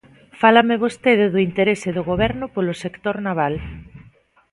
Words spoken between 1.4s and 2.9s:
interese do Goberno polo